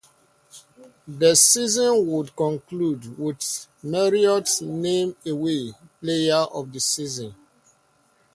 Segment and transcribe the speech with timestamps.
[1.07, 7.35] The season would conclude with Marriott named Away Player of the Season.